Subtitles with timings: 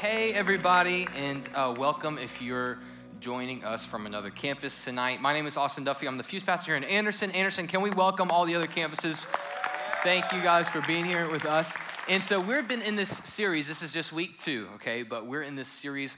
[0.00, 2.78] Hey, everybody, and uh, welcome if you're
[3.20, 5.20] joining us from another campus tonight.
[5.20, 6.08] My name is Austin Duffy.
[6.08, 7.30] I'm the Fuse Pastor here in Anderson.
[7.32, 9.16] Anderson, can we welcome all the other campuses?
[10.02, 11.76] Thank you guys for being here with us.
[12.08, 13.68] And so we've been in this series.
[13.68, 15.02] This is just week two, okay?
[15.02, 16.16] But we're in this series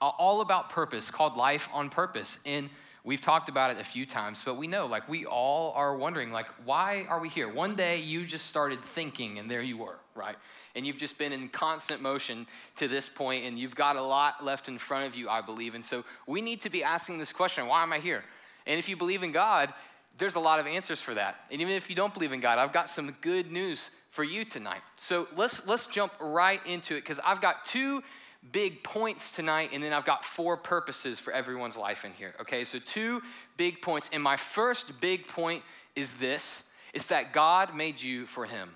[0.00, 2.38] all about purpose called Life on Purpose.
[2.46, 2.70] And
[3.04, 6.32] we've talked about it a few times, but we know, like, we all are wondering,
[6.32, 7.52] like, why are we here?
[7.52, 10.36] One day you just started thinking, and there you were, right?
[10.78, 12.46] and you've just been in constant motion
[12.76, 15.74] to this point, and you've got a lot left in front of you, I believe.
[15.74, 18.22] And so we need to be asking this question why am I here?
[18.64, 19.74] And if you believe in God,
[20.18, 21.36] there's a lot of answers for that.
[21.50, 24.44] And even if you don't believe in God, I've got some good news for you
[24.44, 24.82] tonight.
[24.96, 28.04] So let's let's jump right into it because I've got two
[28.52, 32.34] big points tonight, and then I've got four purposes for everyone's life in here.
[32.40, 33.20] Okay, so two
[33.56, 34.10] big points.
[34.12, 35.64] And my first big point
[35.96, 38.70] is this: is that God made you for Him.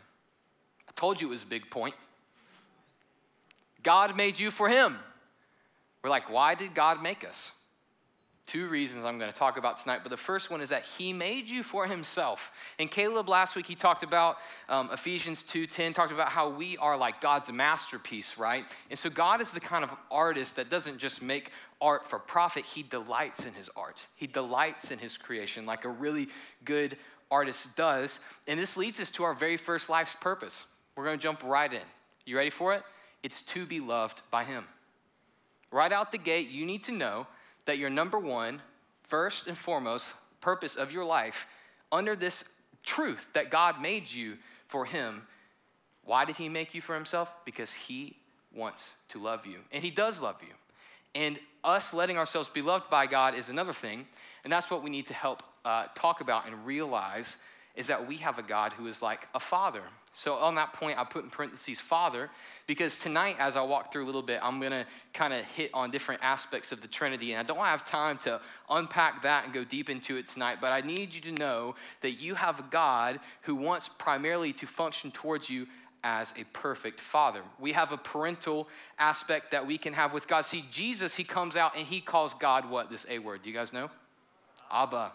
[0.96, 1.94] Told you it was a big point.
[3.82, 4.98] God made you for Him.
[6.02, 7.52] We're like, why did God make us?
[8.46, 11.12] Two reasons I'm going to talk about tonight, but the first one is that He
[11.12, 12.52] made you for Himself.
[12.78, 16.96] And Caleb last week he talked about um, Ephesians 2:10, talked about how we are
[16.96, 18.64] like God's masterpiece, right?
[18.90, 22.66] And so God is the kind of artist that doesn't just make art for profit;
[22.66, 24.06] He delights in His art.
[24.16, 26.28] He delights in His creation, like a really
[26.64, 26.98] good
[27.30, 28.20] artist does.
[28.48, 30.64] And this leads us to our very first life's purpose.
[30.96, 31.80] We're going to jump right in.
[32.24, 32.82] You ready for it?
[33.22, 34.64] It's to be loved by Him.
[35.70, 37.26] Right out the gate, you need to know
[37.64, 38.60] that your number one,
[39.04, 41.46] first and foremost, purpose of your life
[41.90, 42.44] under this
[42.82, 45.22] truth that God made you for Him.
[46.04, 47.32] Why did He make you for Himself?
[47.44, 48.16] Because He
[48.54, 50.54] wants to love you, and He does love you.
[51.14, 54.06] And us letting ourselves be loved by God is another thing,
[54.44, 57.38] and that's what we need to help uh, talk about and realize
[57.74, 59.82] is that we have a God who is like a father.
[60.14, 62.28] So, on that point, I put in parentheses Father,
[62.66, 64.84] because tonight, as I walk through a little bit, I'm gonna
[65.14, 67.32] kind of hit on different aspects of the Trinity.
[67.32, 70.70] And I don't have time to unpack that and go deep into it tonight, but
[70.70, 75.10] I need you to know that you have a God who wants primarily to function
[75.10, 75.66] towards you
[76.04, 77.40] as a perfect father.
[77.58, 78.68] We have a parental
[78.98, 80.44] aspect that we can have with God.
[80.44, 82.90] See, Jesus, he comes out and he calls God what?
[82.90, 83.42] This A word.
[83.42, 83.88] Do you guys know?
[84.70, 85.12] Abba.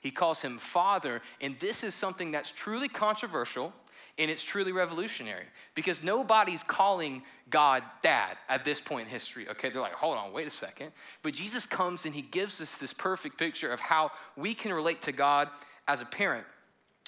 [0.00, 1.22] He calls him Father.
[1.40, 3.72] And this is something that's truly controversial
[4.18, 9.48] and it's truly revolutionary because nobody's calling God dad at this point in history.
[9.48, 10.92] Okay, they're like, hold on, wait a second.
[11.22, 15.02] But Jesus comes and he gives us this perfect picture of how we can relate
[15.02, 15.48] to God
[15.86, 16.46] as a parent,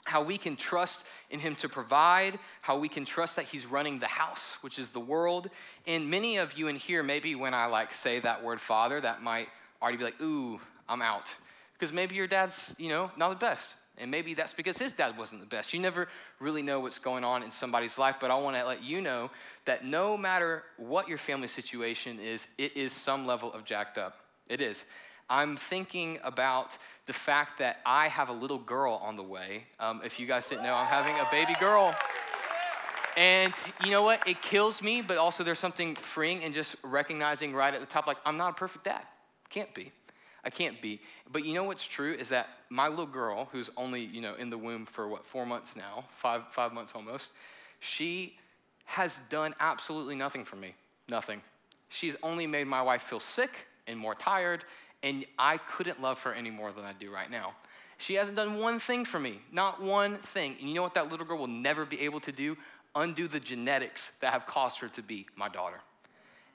[0.04, 3.98] how we can trust in him to provide, how we can trust that he's running
[3.98, 5.48] the house, which is the world.
[5.86, 9.22] And many of you in here, maybe when I like say that word father, that
[9.22, 9.48] might
[9.80, 11.34] already be like, ooh, I'm out.
[11.78, 13.76] Because maybe your dad's, you know, not the best.
[14.00, 15.72] And maybe that's because his dad wasn't the best.
[15.72, 16.08] You never
[16.40, 19.30] really know what's going on in somebody's life, but I want to let you know
[19.64, 24.20] that no matter what your family situation is, it is some level of jacked up.
[24.48, 24.84] It is.
[25.28, 29.64] I'm thinking about the fact that I have a little girl on the way.
[29.80, 31.94] Um, if you guys didn't know, I'm having a baby girl.
[33.16, 33.52] And
[33.84, 34.26] you know what?
[34.28, 38.06] It kills me, but also there's something freeing in just recognizing right at the top,
[38.06, 39.02] like, I'm not a perfect dad.
[39.50, 39.90] Can't be.
[40.44, 41.00] I can't be.
[41.30, 44.50] But you know what's true is that my little girl, who's only, you know, in
[44.50, 47.32] the womb for what, four months now, five, five months almost,
[47.80, 48.36] she
[48.84, 50.74] has done absolutely nothing for me.
[51.08, 51.42] Nothing.
[51.88, 54.64] She's only made my wife feel sick and more tired,
[55.02, 57.54] and I couldn't love her any more than I do right now.
[57.98, 60.56] She hasn't done one thing for me, not one thing.
[60.60, 62.56] And you know what that little girl will never be able to do?
[62.94, 65.80] Undo the genetics that have caused her to be my daughter.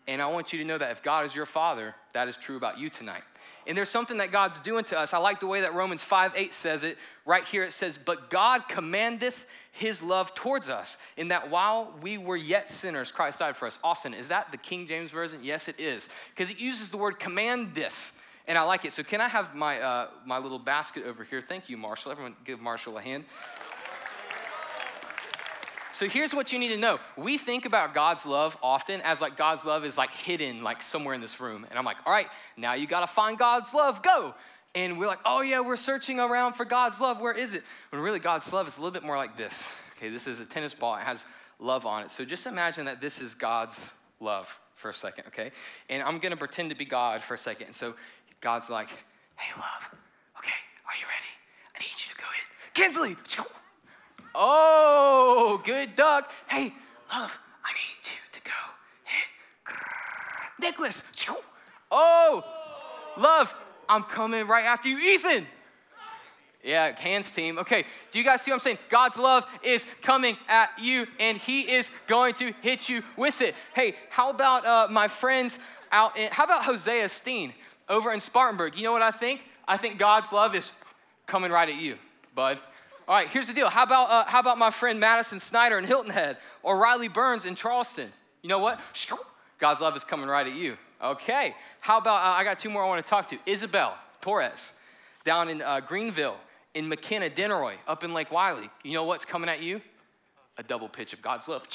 [0.08, 2.58] And I want you to know that if God is your father, that is true
[2.58, 3.24] about you tonight.
[3.66, 5.14] And there's something that God's doing to us.
[5.14, 6.98] I like the way that Romans 5 8 says it.
[7.26, 12.18] Right here it says, But God commandeth his love towards us, in that while we
[12.18, 13.80] were yet sinners, Christ died for us.
[13.84, 15.40] Austin, is that the King James Version?
[15.44, 16.10] Yes, it is.
[16.30, 18.12] Because it uses the word commandeth.
[18.46, 18.92] And I like it.
[18.92, 21.40] So, can I have my, uh, my little basket over here?
[21.40, 22.12] Thank you, Marshall.
[22.12, 23.24] Everyone give Marshall a hand.
[25.94, 27.00] So here's what you need to know.
[27.16, 31.14] We think about God's love often as like God's love is like hidden like somewhere
[31.14, 31.68] in this room.
[31.70, 34.34] And I'm like, all right, now you gotta find God's love, go.
[34.74, 37.22] And we're like, oh yeah, we're searching around for God's love.
[37.22, 37.62] Where is it?
[37.92, 39.72] When really God's love is a little bit more like this.
[39.98, 41.26] Okay, this is a tennis ball, it has
[41.60, 42.10] love on it.
[42.10, 45.52] So just imagine that this is God's love for a second, okay?
[45.92, 47.68] And I'm gonna pretend to be God for a second.
[47.68, 47.94] And so
[48.42, 48.90] God's like,
[49.36, 49.96] hey, love,
[50.40, 50.58] okay,
[50.88, 51.76] are you ready?
[51.76, 52.74] I need you to go hit.
[52.74, 53.16] Kinsley!
[54.36, 56.32] Oh, good duck.
[56.48, 56.74] Hey,
[57.12, 58.52] love, I need you to go
[59.04, 59.28] hit
[60.60, 61.04] Nicholas.
[61.96, 62.44] Oh,
[63.18, 63.56] love,
[63.88, 65.46] I'm coming right after you, Ethan.
[66.64, 67.60] Yeah, hands team.
[67.60, 68.80] Okay, do you guys see what I'm saying?
[68.90, 73.54] God's love is coming at you and He is going to hit you with it.
[73.76, 75.60] Hey, how about uh, my friends
[75.92, 77.54] out in, how about Hosea Steen
[77.90, 78.76] over in Spartanburg?
[78.76, 79.46] You know what I think?
[79.68, 80.72] I think God's love is
[81.28, 81.98] coming right at you,
[82.34, 82.60] bud.
[83.08, 83.70] All right, here's the deal.
[83.70, 87.44] How about, uh, how about my friend Madison Snyder in Hilton Head or Riley Burns
[87.44, 88.12] in Charleston?
[88.42, 88.80] You know what?
[89.60, 90.78] God's love is coming right at you.
[91.02, 91.54] Okay.
[91.82, 93.38] How about, uh, I got two more I want to talk to.
[93.46, 94.74] Isabel Torres
[95.26, 96.38] down in uh, Greenville,
[96.74, 98.70] in McKenna, Denroy, up in Lake Wylie.
[98.84, 99.82] You know what's coming at you?
[100.58, 101.68] A double pitch of God's love.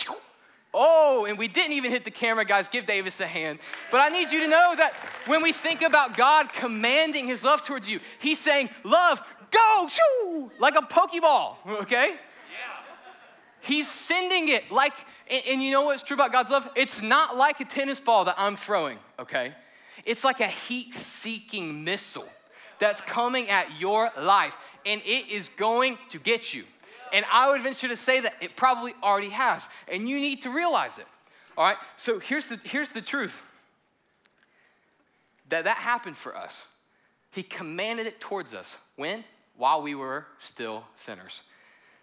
[0.74, 2.68] Oh, and we didn't even hit the camera, guys.
[2.68, 3.58] Give Davis a hand.
[3.90, 4.92] But I need you to know that
[5.26, 10.50] when we think about God commanding his love towards you, he's saying, Love, go, shoo,
[10.58, 12.10] like a Pokeball, okay?
[12.10, 12.16] Yeah.
[13.60, 14.94] He's sending it like,
[15.30, 16.68] and, and you know what's true about God's love?
[16.76, 19.52] It's not like a tennis ball that I'm throwing, okay?
[20.04, 22.28] It's like a heat seeking missile
[22.78, 24.56] that's coming at your life,
[24.86, 26.64] and it is going to get you.
[27.12, 30.50] And I would venture to say that it probably already has, and you need to
[30.50, 31.06] realize it.
[31.56, 33.42] All right, so here's the, here's the truth
[35.48, 36.66] that that happened for us.
[37.30, 38.78] He commanded it towards us.
[38.96, 39.24] When?
[39.58, 41.42] While we were still sinners.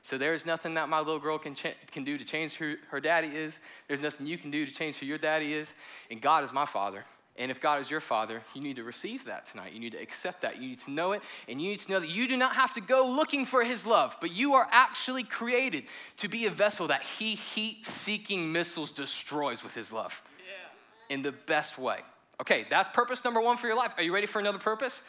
[0.04, 3.00] So there's nothing that my little girl can, ch- can do to change who her
[3.00, 3.58] daddy is.
[3.88, 5.74] There's nothing you can do to change who your daddy is.
[6.12, 7.04] And God is my father.
[7.38, 9.74] And if God is your father, you need to receive that tonight.
[9.74, 10.62] You need to accept that.
[10.62, 11.24] You need to know it.
[11.50, 13.86] And you need to know that you do not have to go looking for his
[13.86, 15.86] love, but you are actually created
[16.18, 21.14] to be a vessel that he heat seeking missiles destroys with his love yeah.
[21.16, 22.00] in the best way.
[22.40, 23.94] Okay, that's purpose number one for your life.
[23.98, 25.04] Are you ready for another purpose?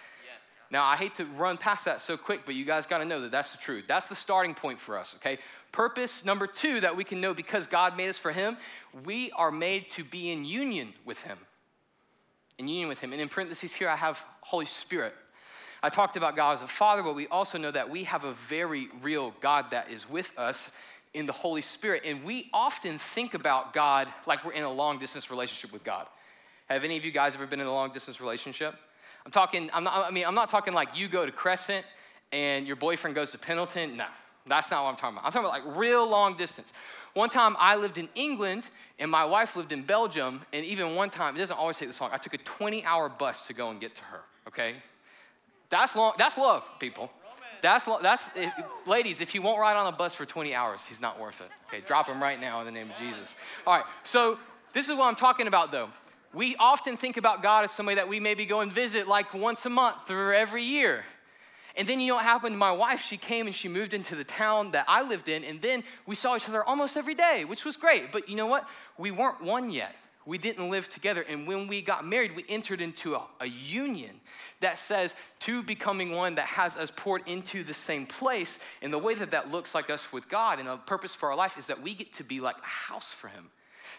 [0.71, 3.21] Now, I hate to run past that so quick, but you guys got to know
[3.21, 3.85] that that's the truth.
[3.87, 5.39] That's the starting point for us, okay?
[5.71, 8.57] Purpose number two that we can know because God made us for Him,
[9.05, 11.39] we are made to be in union with Him
[12.59, 13.13] in union with Him.
[13.13, 15.15] And in parentheses here, I have Holy Spirit.
[15.83, 18.33] I talked about God as a father, but we also know that we have a
[18.33, 20.71] very real God that is with us
[21.15, 22.03] in the Holy Spirit.
[22.05, 26.07] And we often think about God like we're in a long distance relationship with God.
[26.69, 28.75] Have any of you guys ever been in a long distance relationship?
[29.26, 31.84] I'm talking, I'm not, I mean, I'm not talking like you go to Crescent
[32.31, 33.96] and your boyfriend goes to Pendleton.
[33.96, 34.06] No,
[34.46, 35.26] that's not what I'm talking about.
[35.26, 36.73] I'm talking about like real long distance.
[37.12, 38.70] One time I lived in England
[39.00, 42.00] and my wife lived in Belgium, and even one time, it doesn't always take this
[42.00, 44.76] long, I took a 20 hour bus to go and get to her, okay?
[45.70, 47.11] That's long, that's love, people.
[47.62, 48.52] That's, that's if,
[48.87, 51.49] ladies, if you won't ride on a bus for 20 hours, he's not worth it.
[51.67, 53.34] Okay, drop him right now in the name of Jesus.
[53.67, 54.38] All right, so
[54.72, 55.88] this is what I'm talking about though.
[56.37, 59.65] We often think about God as somebody that we maybe go and visit like once
[59.65, 61.03] a month or every year.
[61.79, 63.00] And then you know what happened to my wife?
[63.00, 66.15] She came and she moved into the town that I lived in, and then we
[66.15, 68.12] saw each other almost every day, which was great.
[68.12, 68.69] But you know what?
[68.99, 69.97] We weren't one yet.
[70.27, 71.25] We didn't live together.
[71.27, 74.21] And when we got married, we entered into a, a union
[74.61, 78.59] that says two becoming one that has us poured into the same place.
[78.82, 81.37] And the way that that looks like us with God and the purpose for our
[81.37, 83.49] life is that we get to be like a house for Him.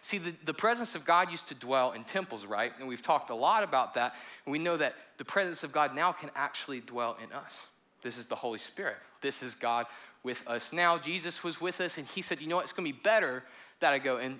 [0.01, 2.71] See, the, the presence of God used to dwell in temples, right?
[2.79, 4.15] And we've talked a lot about that.
[4.45, 7.65] And we know that the presence of God now can actually dwell in us.
[8.01, 8.97] This is the Holy Spirit.
[9.21, 9.85] This is God
[10.23, 10.97] with us now.
[10.97, 12.63] Jesus was with us, and he said, You know what?
[12.63, 13.43] It's going to be better
[13.79, 14.17] that I go.
[14.17, 14.39] And,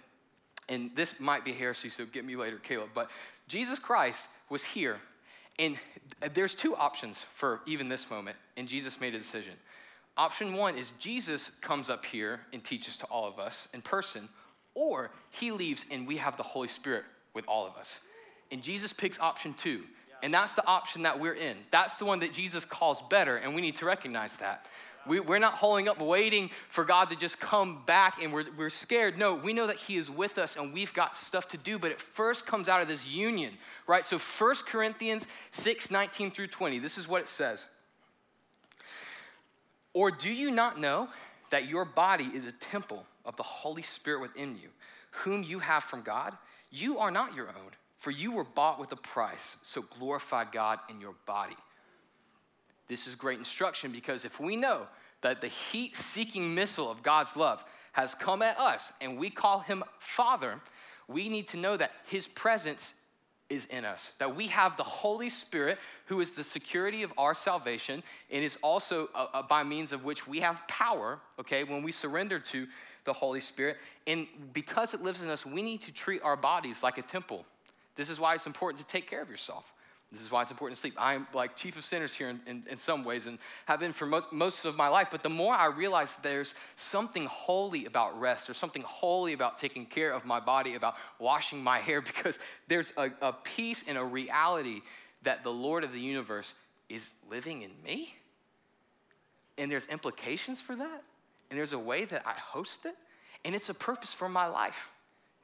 [0.69, 2.89] and this might be heresy, so get me later, Caleb.
[2.94, 3.09] But
[3.48, 4.98] Jesus Christ was here.
[5.59, 5.77] And
[6.33, 8.38] there's two options for even this moment.
[8.56, 9.54] And Jesus made a decision.
[10.18, 14.30] Option one is Jesus comes up here and teaches to all of us in person,
[14.78, 17.04] or he leaves and we have the Holy Spirit
[17.34, 18.02] with all of us.
[18.52, 19.81] And Jesus picks option two.
[20.24, 21.57] And that's the option that we're in.
[21.72, 24.66] That's the one that Jesus calls better, and we need to recognize that.
[25.06, 28.69] We, are not holding up, waiting for God to just come back and we're, we're
[28.69, 29.18] scared.
[29.18, 31.92] No, we know that He is with us and we've got stuff to do, but
[31.92, 33.54] it first comes out of this union,
[33.88, 34.04] right?
[34.04, 37.68] So 1 Corinthians 6 19 through 20, this is what it says.
[39.94, 41.07] Or do you not know
[41.49, 44.69] that your body is a temple of the Holy Spirit within you,
[45.11, 46.33] whom you have from God?
[46.71, 50.80] You are not your own, for you were bought with a price, so glorify God
[50.89, 51.56] in your body.
[52.87, 54.87] This is great instruction because if we know
[55.21, 57.63] that the heat seeking missile of God's love
[57.94, 60.61] has come at us and we call him Father,
[61.07, 62.94] we need to know that his presence
[63.49, 67.33] is in us, that we have the Holy Spirit who is the security of our
[67.33, 71.83] salvation and is also uh, uh, by means of which we have power, okay, when
[71.83, 72.68] we surrender to
[73.06, 73.77] the Holy Spirit.
[74.06, 77.45] And because it lives in us, we need to treat our bodies like a temple.
[77.95, 79.73] This is why it's important to take care of yourself.
[80.11, 80.95] This is why it's important to sleep.
[80.97, 84.06] I'm like chief of sinners here in, in, in some ways and have been for
[84.06, 85.09] most, most of my life.
[85.11, 89.85] But the more I realize there's something holy about rest, there's something holy about taking
[89.85, 94.04] care of my body, about washing my hair, because there's a, a peace and a
[94.04, 94.81] reality
[95.23, 96.54] that the Lord of the universe
[96.87, 98.16] is living in me.
[99.57, 101.04] and there's implications for that,
[101.49, 102.95] and there's a way that I host it,
[103.44, 104.92] and it's a purpose for my life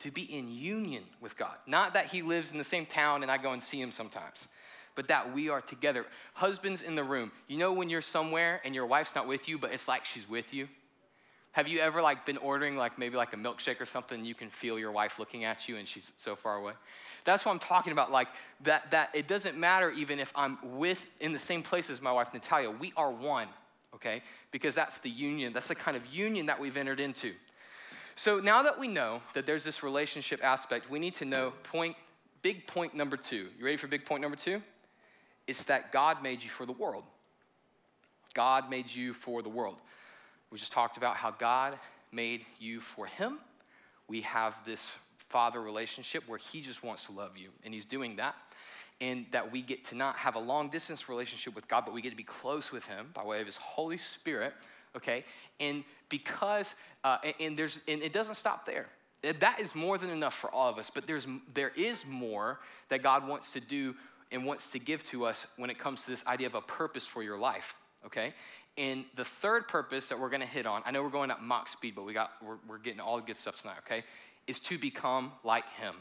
[0.03, 1.55] to be in union with God.
[1.65, 4.48] Not that He lives in the same town and I go and see Him sometimes,
[4.95, 6.05] but that we are together.
[6.33, 9.57] Husbands in the room, you know when you're somewhere and your wife's not with you,
[9.57, 10.67] but it's like she's with you?
[11.53, 14.50] Have you ever like been ordering like maybe like a milkshake or something you can
[14.50, 16.74] feel your wife looking at you and she's so far away?
[17.25, 18.27] That's what I'm talking about like
[18.63, 22.12] that that it doesn't matter even if I'm with in the same place as my
[22.12, 22.72] wife Natalia.
[22.72, 23.48] We are one,
[23.93, 24.24] okay?
[24.51, 25.53] Because that's the union.
[25.53, 27.33] That's the kind of union that we've entered into.
[28.15, 31.96] So now that we know that there's this relationship aspect, we need to know point
[32.41, 33.36] big point number 2.
[33.36, 34.62] You ready for big point number 2?
[35.48, 37.03] It's that God made you for the world.
[38.34, 39.77] God made you for the world.
[40.51, 41.77] We just talked about how God
[42.12, 43.39] made you for Him.
[44.08, 48.17] We have this father relationship where He just wants to love you, and He's doing
[48.17, 48.36] that.
[49.01, 52.01] And that we get to not have a long distance relationship with God, but we
[52.01, 54.53] get to be close with Him by way of His Holy Spirit,
[54.96, 55.24] okay?
[55.60, 58.88] And because, uh, and, there's, and it doesn't stop there
[59.40, 62.60] that is more than enough for all of us but there's there is more
[62.90, 63.96] that god wants to do
[64.34, 67.06] and wants to give to us when it comes to this idea of a purpose
[67.06, 68.34] for your life okay
[68.78, 71.68] and the third purpose that we're to hit on, I know we're going at Mach
[71.68, 74.04] speed, but we got, we're, we're getting all the good stuff tonight, okay?
[74.48, 75.96] Is to become like him.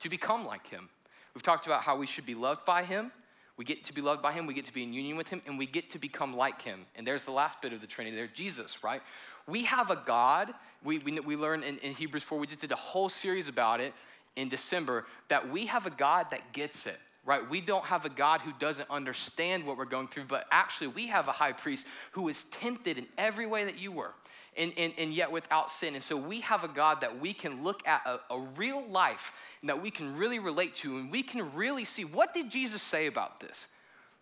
[0.00, 0.88] To become like him.
[1.34, 3.12] We've talked about how we should be loved by him.
[3.58, 5.42] We get to be loved by him, we get to be in union with him,
[5.46, 6.86] and we get to become like him.
[6.96, 9.02] And there's the last bit of the Trinity there, Jesus, right?
[9.46, 12.72] We have a God, we, we, we learned in, in Hebrews 4, we just did
[12.72, 13.92] a whole series about it
[14.36, 17.48] in December, that we have a God that gets it right?
[17.48, 21.08] We don't have a God who doesn't understand what we're going through, but actually, we
[21.08, 24.12] have a high priest who is tempted in every way that you were,
[24.56, 25.94] and, and, and yet without sin.
[25.94, 29.36] And so, we have a God that we can look at a, a real life
[29.60, 32.80] and that we can really relate to, and we can really see what did Jesus
[32.80, 33.68] say about this?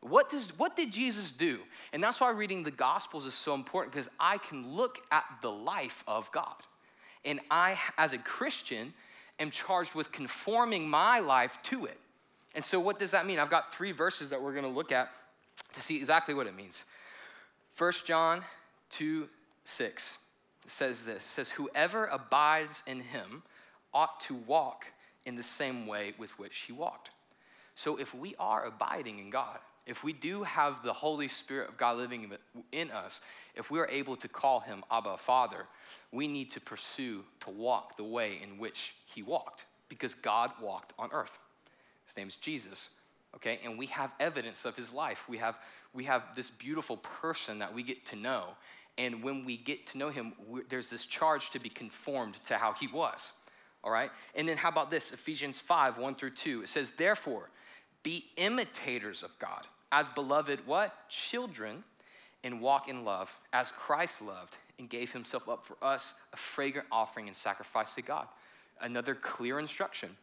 [0.00, 1.60] What, does, what did Jesus do?
[1.92, 5.50] And that's why reading the Gospels is so important because I can look at the
[5.50, 6.56] life of God.
[7.24, 8.94] And I, as a Christian,
[9.38, 11.98] am charged with conforming my life to it.
[12.56, 13.38] And so, what does that mean?
[13.38, 15.10] I've got three verses that we're going to look at
[15.74, 16.84] to see exactly what it means.
[17.76, 18.42] 1 John
[18.90, 19.28] 2
[19.64, 20.18] 6
[20.66, 23.42] says this says, Whoever abides in him
[23.92, 24.86] ought to walk
[25.26, 27.10] in the same way with which he walked.
[27.74, 31.76] So, if we are abiding in God, if we do have the Holy Spirit of
[31.76, 32.32] God living
[32.72, 33.20] in us,
[33.54, 35.66] if we are able to call him Abba Father,
[36.10, 40.94] we need to pursue to walk the way in which he walked because God walked
[40.98, 41.38] on earth.
[42.06, 42.90] His name's Jesus.
[43.34, 45.28] Okay, and we have evidence of his life.
[45.28, 45.56] We have,
[45.92, 48.48] we have this beautiful person that we get to know.
[48.96, 50.32] And when we get to know him,
[50.70, 53.32] there's this charge to be conformed to how he was.
[53.84, 54.10] All right?
[54.34, 55.12] And then how about this?
[55.12, 56.62] Ephesians 5, 1 through 2.
[56.62, 57.50] It says, Therefore,
[58.02, 60.94] be imitators of God, as beloved, what?
[61.10, 61.84] Children,
[62.42, 66.86] and walk in love, as Christ loved and gave himself up for us, a fragrant
[66.92, 68.26] offering and sacrifice to God.
[68.80, 70.16] Another clear instruction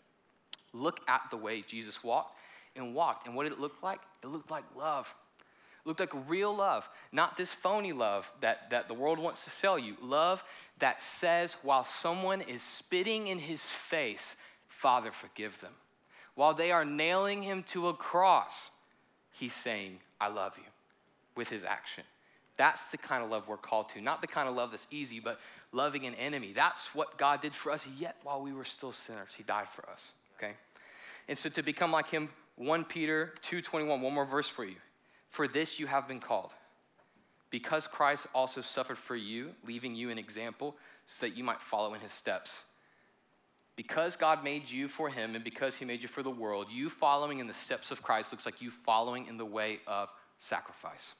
[0.74, 2.38] look at the way Jesus walked
[2.76, 3.28] and walked.
[3.28, 4.02] And what did it look like?
[4.24, 5.14] It looked like love.
[5.40, 9.50] It looked like real love, not this phony love that, that the world wants to
[9.50, 9.98] sell you.
[10.02, 10.44] Love
[10.80, 14.36] that says, while someone is spitting in his face,
[14.68, 15.74] Father, forgive them.
[16.36, 18.72] While they are nailing him to a cross,
[19.32, 20.64] he's saying, I love you
[21.36, 22.06] with his action.
[22.58, 24.02] That's the kind of love we're called to.
[24.02, 25.40] Not the kind of love that's easy, but
[25.72, 26.54] loving an enemy.
[26.54, 29.88] That's what God did for us, yet while we were still sinners, he died for
[29.90, 30.14] us
[30.44, 30.54] okay?
[31.28, 34.76] And so to become like him, 1 Peter 2:21, one more verse for you.
[35.30, 36.54] For this you have been called,
[37.50, 41.94] because Christ also suffered for you, leaving you an example so that you might follow
[41.94, 42.66] in his steps.
[43.76, 46.90] Because God made you for him and because he made you for the world, you
[46.90, 51.16] following in the steps of Christ looks like you following in the way of sacrifice.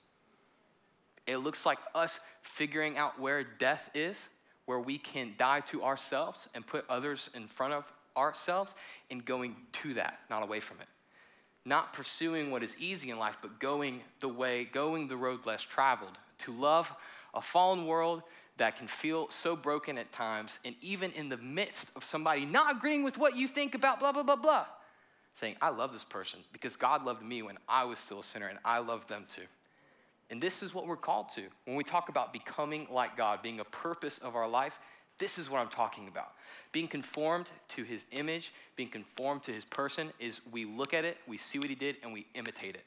[1.26, 4.30] It looks like us figuring out where death is,
[4.66, 8.76] where we can die to ourselves and put others in front of ourselves
[9.10, 10.88] and going to that, not away from it.
[11.66, 15.62] Not pursuing what is easy in life, but going the way, going the road less
[15.62, 16.18] traveled.
[16.40, 16.94] To love
[17.34, 18.24] a fallen world
[18.58, 22.76] that can feel so broken at times, and even in the midst of somebody not
[22.76, 24.66] agreeing with what you think about blah, blah, blah, blah,
[25.36, 28.48] saying, I love this person because God loved me when I was still a sinner,
[28.48, 29.44] and I love them too.
[30.30, 31.44] And this is what we're called to.
[31.66, 34.80] When we talk about becoming like God, being a purpose of our life,
[35.24, 36.34] this is what I'm talking about.
[36.74, 41.16] Being conformed to his image, being conformed to his person, is we look at it,
[41.26, 42.84] we see what he did, and we imitate it,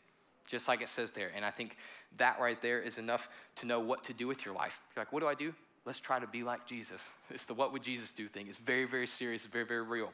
[0.47, 1.31] just like it says there.
[1.35, 1.79] And I think
[2.19, 4.79] that right there is enough to know what to do with your life.
[4.95, 5.55] You're like, what do I do?
[5.87, 7.09] Let's try to be like Jesus.
[7.31, 8.49] It's the what would Jesus do thing.
[8.49, 10.13] It's very, very serious, very, very real.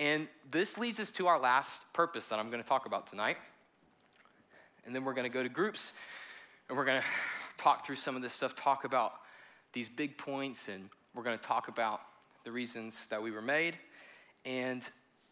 [0.00, 3.36] And this leads us to our last purpose that I'm going to talk about tonight.
[4.84, 5.92] And then we're going to go to groups
[6.68, 7.06] and we're going to
[7.62, 9.12] talk through some of this stuff, talk about
[9.72, 12.00] these big points, and we're going to talk about
[12.44, 13.78] the reasons that we were made.
[14.44, 14.86] And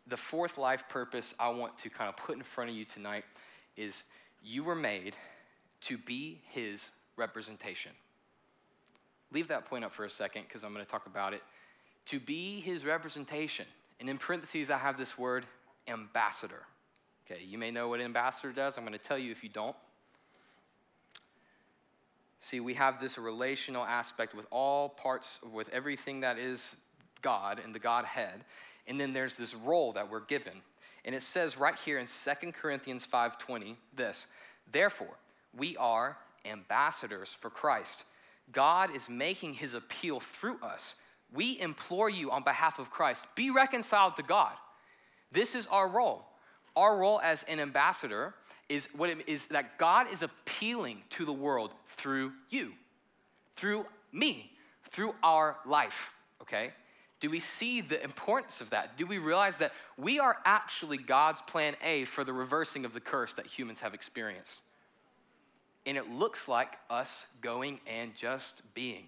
[0.06, 3.24] the fourth life purpose I want to kind of put in front of you tonight
[3.76, 4.04] is
[4.42, 5.16] you were made
[5.82, 7.92] to be his representation.
[9.32, 11.42] Leave that point up for a second because I'm going to talk about it.
[12.06, 13.66] To be his representation.
[14.00, 15.46] And in parentheses, I have this word
[15.88, 16.62] ambassador.
[17.24, 18.76] Okay, you may know what ambassador does.
[18.76, 19.76] I'm going to tell you if you don't.
[22.42, 26.74] See, we have this relational aspect with all parts, with everything that is
[27.22, 28.44] God and the Godhead.
[28.88, 30.60] And then there's this role that we're given.
[31.04, 34.26] And it says right here in 2 Corinthians 5:20 this,
[34.72, 35.16] therefore,
[35.56, 38.02] we are ambassadors for Christ.
[38.50, 40.96] God is making his appeal through us.
[41.32, 44.56] We implore you on behalf of Christ, be reconciled to God.
[45.30, 46.26] This is our role.
[46.74, 48.34] Our role as an ambassador
[48.72, 52.72] is what it is that God is appealing to the world through you,
[53.54, 54.50] through me,
[54.84, 56.72] through our life, okay?
[57.20, 58.96] Do we see the importance of that?
[58.96, 63.00] Do we realize that we are actually God's plan A for the reversing of the
[63.00, 64.60] curse that humans have experienced?
[65.84, 69.04] And it looks like us going and just being,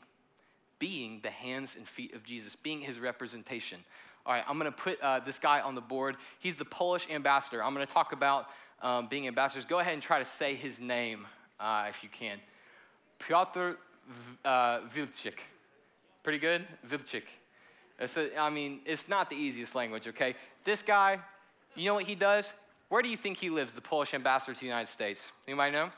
[0.78, 3.80] being the hands and feet of Jesus, being his representation.
[4.26, 6.16] All right, I'm gonna put uh, this guy on the board.
[6.38, 7.64] He's the Polish ambassador.
[7.64, 8.46] I'm gonna talk about
[8.84, 9.64] um, being ambassadors.
[9.64, 11.26] Go ahead and try to say his name
[11.58, 12.38] uh, if you can.
[13.18, 13.72] Piotr
[14.44, 14.80] uh.
[16.22, 16.64] Pretty good?
[16.88, 17.24] Wilczek.
[17.98, 20.34] It's a, I mean, it's not the easiest language, okay?
[20.64, 21.18] This guy,
[21.74, 22.52] you know what he does?
[22.88, 25.32] Where do you think he lives, the Polish ambassador to the United States?
[25.48, 25.90] Anybody know?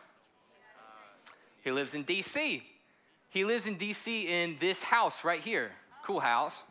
[1.62, 2.62] He lives in D.C.
[3.30, 4.28] He lives in D.C.
[4.28, 5.72] in this house right here.
[6.04, 6.62] Cool house.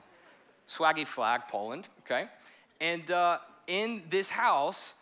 [0.67, 2.27] Swaggy flag, Poland, okay?
[2.81, 4.93] And uh, in this house,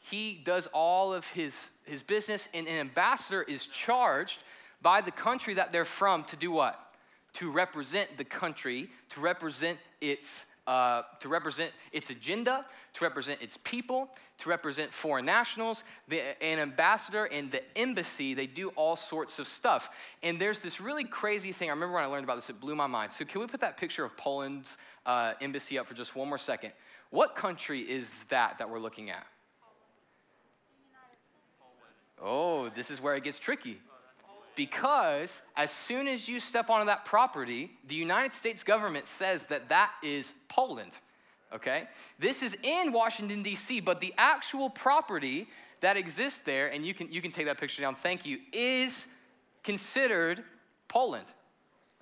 [0.00, 4.42] he does all of his, his business, and an ambassador is charged
[4.82, 6.90] by the country that they're from to do what?
[7.34, 12.64] to represent the country, to represent its, uh, to represent its agenda,
[12.94, 15.84] to represent its people, to represent foreign nationals.
[16.08, 19.90] The, an ambassador and the embassy, they do all sorts of stuff.
[20.22, 21.68] And there's this really crazy thing.
[21.68, 23.12] I remember when I learned about this, it blew my mind.
[23.12, 26.38] So, can we put that picture of Poland's uh, embassy up for just one more
[26.38, 26.72] second?
[27.10, 29.26] What country is that that we're looking at?
[32.22, 33.78] Oh, this is where it gets tricky
[34.60, 39.70] because as soon as you step onto that property, the United States government says that
[39.70, 40.92] that is Poland.
[41.50, 41.88] Okay?
[42.18, 45.48] This is in Washington, D.C., but the actual property
[45.80, 49.06] that exists there, and you can, you can take that picture down, thank you, is
[49.62, 50.42] considered
[50.88, 51.24] Poland.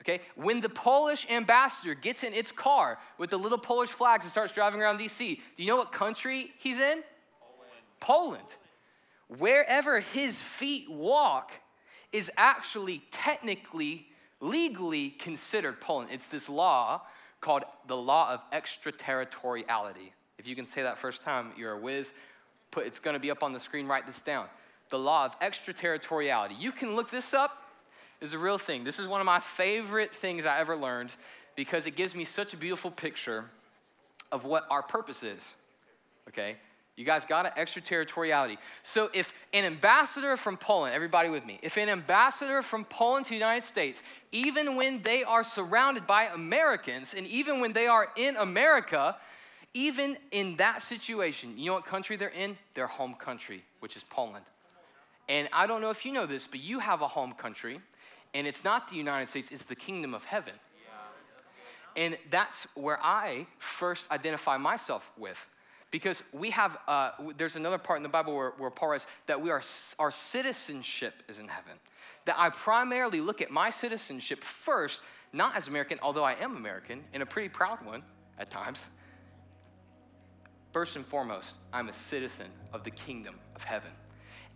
[0.01, 0.21] Okay?
[0.35, 4.53] When the Polish ambassador gets in its car with the little Polish flags and starts
[4.53, 7.05] driving around DC, do you know what country he's in?
[8.01, 8.41] Poland.
[8.41, 8.57] Poland.
[9.29, 11.53] Wherever his feet walk,
[12.13, 14.07] is actually technically,
[14.41, 16.11] legally considered Poland.
[16.13, 17.03] It's this law
[17.41, 20.13] called the law of extraterritoriality.
[20.39, 22.13] If you can say that first time, you're a whiz.
[22.71, 23.87] Put, it's going to be up on the screen.
[23.87, 24.47] Write this down.
[24.91, 26.55] The law of extraterritoriality.
[26.59, 27.63] You can look this up.
[28.21, 28.85] It's a real thing.
[28.85, 31.15] This is one of my favorite things I ever learned
[31.55, 33.45] because it gives me such a beautiful picture
[34.33, 35.55] of what our purpose is.
[36.29, 36.57] Okay?
[36.99, 37.53] You guys got it?
[37.57, 38.59] Extraterritoriality.
[38.83, 43.31] So if an ambassador from Poland, everybody with me, if an ambassador from Poland to
[43.31, 48.09] the United States, even when they are surrounded by Americans and even when they are
[48.17, 49.15] in America,
[49.75, 52.59] even in that situation, you know what country they're in?
[52.75, 54.45] Their home country, which is Poland.
[55.29, 57.81] And I don't know if you know this, but you have a home country,
[58.35, 60.55] and it's not the United States, it's the kingdom of heaven.
[61.97, 65.47] And that's where I first identify myself with.
[65.91, 69.41] Because we have, uh, there's another part in the Bible where, where Paul writes that
[69.41, 69.63] we are,
[69.99, 71.79] our citizenship is in heaven.
[72.27, 75.01] That I primarily look at my citizenship first,
[75.33, 78.03] not as American, although I am American and a pretty proud one
[78.39, 78.91] at times.
[80.73, 83.91] First and foremost, I'm a citizen of the kingdom of heaven.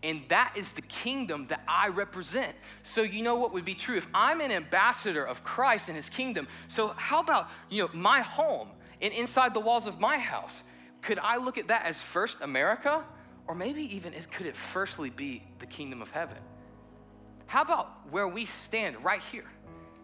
[0.03, 2.55] And that is the kingdom that I represent.
[2.83, 3.97] So, you know what would be true?
[3.97, 8.21] If I'm an ambassador of Christ and his kingdom, so how about, you know, my
[8.21, 8.69] home
[9.01, 10.65] and inside the walls of my house?
[11.03, 13.05] Could I look at that as first America?
[13.47, 16.39] Or maybe even could it firstly be the kingdom of heaven?
[17.47, 19.45] How about where we stand right here?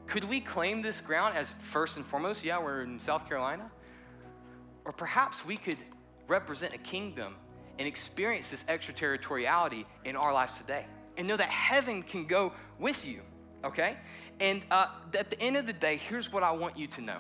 [0.07, 2.45] Could we claim this ground as first and foremost?
[2.45, 3.71] Yeah, we're in South Carolina.
[4.85, 5.77] Or perhaps we could
[6.27, 7.37] represent a kingdom
[7.79, 13.07] and experience this extraterritoriality in our lives today and know that heaven can go with
[13.07, 13.21] you,
[13.65, 13.97] okay?
[14.41, 17.19] And uh, at the end of the day, here's what I want you to know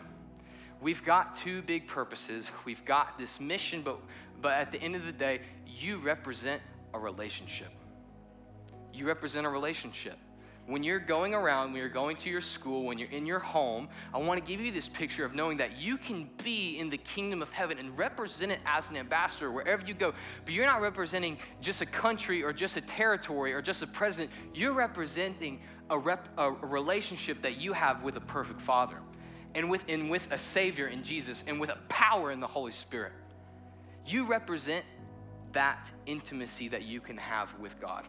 [0.81, 2.51] we've got two big purposes.
[2.65, 3.99] We've got this mission, but,
[4.41, 6.63] but at the end of the day, you represent
[6.95, 7.71] a relationship.
[8.93, 10.19] You represent a relationship.
[10.67, 13.89] when you're going around, when you're going to your school, when you're in your home,
[14.13, 16.99] I want to give you this picture of knowing that you can be in the
[16.99, 20.13] kingdom of heaven and represent it as an ambassador wherever you go.
[20.45, 24.31] But you're not representing just a country or just a territory or just a president.
[24.53, 28.99] You're representing a, rep, a relationship that you have with a perfect Father
[29.55, 32.73] and with, and with a Savior in Jesus and with a power in the Holy
[32.73, 33.13] Spirit.
[34.07, 34.85] You represent
[35.53, 38.07] that intimacy that you can have with God.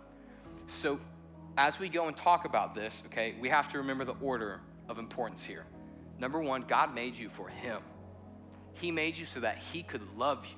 [0.67, 0.99] So,
[1.57, 4.97] as we go and talk about this, okay, we have to remember the order of
[4.97, 5.65] importance here.
[6.19, 7.81] Number one, God made you for Him.
[8.73, 10.55] He made you so that He could love you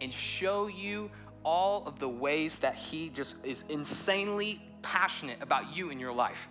[0.00, 1.10] and show you
[1.44, 6.48] all of the ways that He just is insanely passionate about you in your life.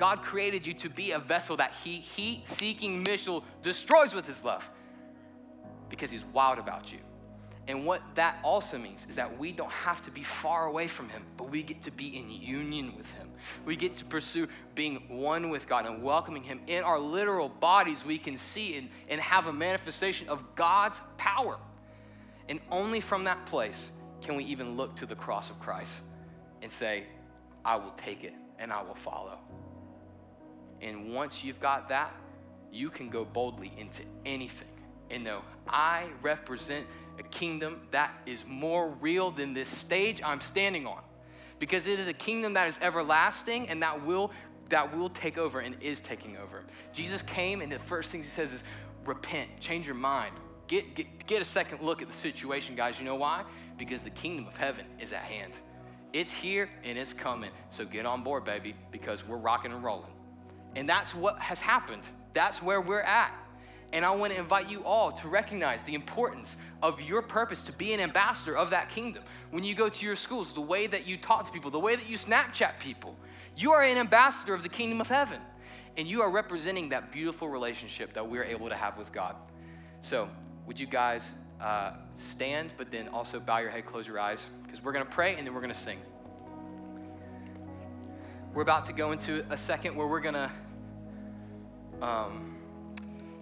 [0.00, 4.42] God created you to be a vessel that He heat seeking missile destroys with His
[4.42, 4.70] love
[5.90, 7.00] because He's wild about you.
[7.68, 11.10] And what that also means is that we don't have to be far away from
[11.10, 13.28] Him, but we get to be in union with Him.
[13.66, 18.02] We get to pursue being one with God and welcoming Him in our literal bodies.
[18.02, 21.58] We can see and, and have a manifestation of God's power.
[22.48, 26.00] And only from that place can we even look to the cross of Christ
[26.62, 27.04] and say,
[27.66, 29.38] I will take it and I will follow.
[30.80, 32.14] And once you've got that,
[32.72, 34.68] you can go boldly into anything
[35.10, 36.86] and know, I represent
[37.18, 41.00] a kingdom that is more real than this stage I'm standing on.
[41.58, 44.30] Because it is a kingdom that is everlasting and that will
[44.70, 46.62] that will take over and is taking over.
[46.92, 48.62] Jesus came and the first thing he says is
[49.04, 50.32] repent, change your mind.
[50.68, 53.00] Get, get, get a second look at the situation, guys.
[53.00, 53.42] You know why?
[53.76, 55.54] Because the kingdom of heaven is at hand.
[56.12, 57.50] It's here and it's coming.
[57.70, 60.12] So get on board, baby, because we're rocking and rolling.
[60.76, 62.02] And that's what has happened.
[62.32, 63.34] That's where we're at.
[63.92, 67.72] And I want to invite you all to recognize the importance of your purpose to
[67.72, 69.24] be an ambassador of that kingdom.
[69.50, 71.96] When you go to your schools, the way that you talk to people, the way
[71.96, 73.16] that you Snapchat people,
[73.56, 75.40] you are an ambassador of the kingdom of heaven.
[75.96, 79.34] And you are representing that beautiful relationship that we're able to have with God.
[80.02, 80.28] So,
[80.66, 84.82] would you guys uh, stand, but then also bow your head, close your eyes, because
[84.82, 85.98] we're going to pray and then we're going to sing.
[88.52, 90.50] We're about to go into a second where we're going to.
[92.02, 92.50] Um,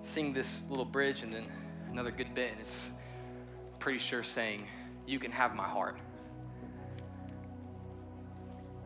[0.09, 1.45] sing this little bridge and then
[1.91, 2.91] another good bit, and it's
[3.79, 4.67] pretty sure saying,
[5.07, 5.99] You can have my heart.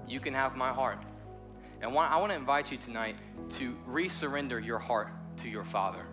[0.08, 0.98] You can have my heart.
[1.80, 3.16] And I want to invite you tonight
[3.58, 5.08] to resurrender your heart
[5.38, 6.04] to your Father.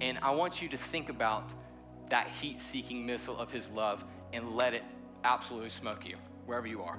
[0.00, 1.52] And I want you to think about
[2.08, 4.82] that heat seeking missile of His love and let it
[5.22, 6.16] absolutely smoke you
[6.46, 6.98] wherever you are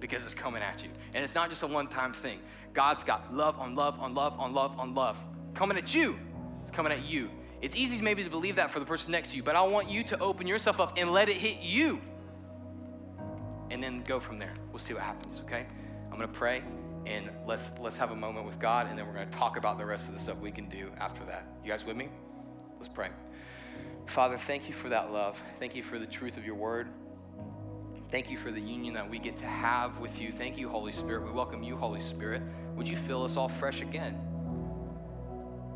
[0.00, 0.90] because it's coming at you.
[1.14, 2.40] And it's not just a one time thing.
[2.72, 5.18] God's got love on love on love on love on love
[5.54, 6.18] coming at you
[6.62, 7.30] It's coming at you.
[7.60, 9.90] It's easy maybe to believe that for the person next to you, but I want
[9.90, 12.00] you to open yourself up and let it hit you.
[13.70, 14.54] And then go from there.
[14.72, 15.66] We'll see what happens, okay?
[16.06, 16.62] I'm gonna pray
[17.06, 19.84] and let's let's have a moment with God and then we're gonna talk about the
[19.84, 21.46] rest of the stuff we can do after that.
[21.62, 22.08] You guys with me?
[22.78, 23.08] Let's pray.
[24.06, 25.40] Father, thank you for that love.
[25.58, 26.88] Thank you for the truth of your word.
[28.10, 30.32] Thank you for the union that we get to have with you.
[30.32, 31.22] Thank you, Holy Spirit.
[31.24, 32.42] We welcome you, Holy Spirit.
[32.74, 34.18] Would you fill us all fresh again?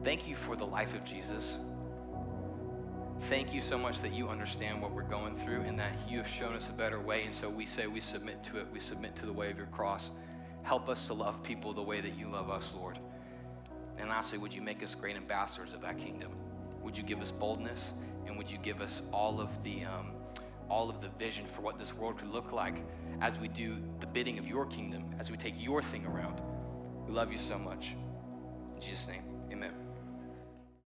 [0.03, 1.59] Thank you for the life of Jesus.
[3.21, 6.27] Thank you so much that you understand what we're going through and that you have
[6.27, 7.23] shown us a better way.
[7.23, 8.67] And so we say we submit to it.
[8.73, 10.11] We submit to the way of your cross.
[10.65, 12.99] Help us to love people the way that you love us, Lord.
[13.97, 16.33] And lastly, would you make us great ambassadors of that kingdom?
[16.83, 17.93] Would you give us boldness
[18.27, 20.09] and would you give us all of the um,
[20.71, 22.77] all of the vision for what this world could look like
[23.21, 26.41] as we do the bidding of your kingdom, as we take your thing around?
[27.07, 27.97] We love you so much.
[28.77, 29.24] In Jesus' name.